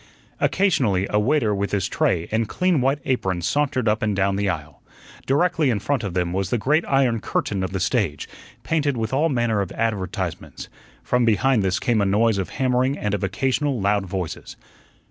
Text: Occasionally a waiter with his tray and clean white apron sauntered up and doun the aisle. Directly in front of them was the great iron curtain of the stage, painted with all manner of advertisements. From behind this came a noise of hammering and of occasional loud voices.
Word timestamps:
Occasionally 0.39 1.05
a 1.11 1.19
waiter 1.19 1.53
with 1.53 1.71
his 1.73 1.87
tray 1.87 2.27
and 2.31 2.49
clean 2.49 2.81
white 2.81 2.97
apron 3.05 3.43
sauntered 3.43 3.87
up 3.87 4.01
and 4.01 4.15
doun 4.15 4.35
the 4.35 4.49
aisle. 4.49 4.81
Directly 5.27 5.69
in 5.69 5.77
front 5.79 6.03
of 6.03 6.15
them 6.15 6.33
was 6.33 6.49
the 6.49 6.57
great 6.57 6.83
iron 6.87 7.19
curtain 7.19 7.61
of 7.63 7.71
the 7.71 7.79
stage, 7.79 8.27
painted 8.63 8.97
with 8.97 9.13
all 9.13 9.29
manner 9.29 9.61
of 9.61 9.71
advertisements. 9.73 10.69
From 11.03 11.23
behind 11.23 11.61
this 11.61 11.77
came 11.77 12.01
a 12.01 12.05
noise 12.07 12.39
of 12.39 12.49
hammering 12.49 12.97
and 12.97 13.13
of 13.13 13.23
occasional 13.23 13.79
loud 13.79 14.07
voices. 14.07 14.55